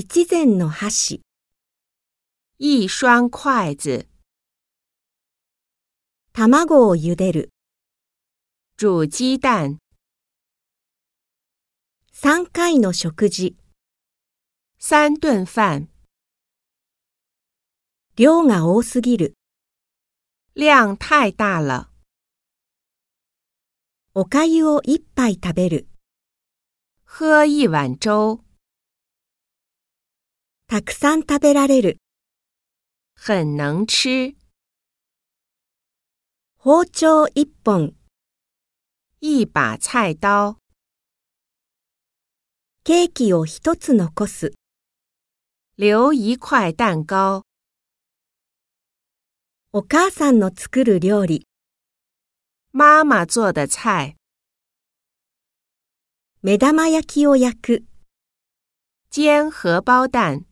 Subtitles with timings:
[0.00, 1.22] 一膳の箸、
[2.60, 4.06] 一双筷子，
[6.32, 7.50] 卵を茹でる、
[8.76, 9.78] 煮鸡蛋，
[12.12, 13.56] 三回の食事、
[14.78, 15.88] 三顿饭，
[18.14, 19.34] 量が多すぎる、
[20.54, 21.88] 量太大了。
[24.14, 25.88] お粥を一杯食べる、
[27.04, 28.44] 喝一碗粥，
[30.70, 31.96] たくさん食べられる、
[33.14, 34.36] 很能吃。
[36.58, 37.94] 包丁一本、
[39.22, 40.58] 一把菜刀，
[42.84, 44.52] ケーキを一つ残す、
[45.78, 47.44] 留一块蛋糕，
[49.72, 51.46] お母さんの作る料理、
[52.74, 54.16] 妈妈做的菜，
[56.42, 57.84] 目玉焼きを焼く、
[59.10, 60.47] 煎荷包蛋。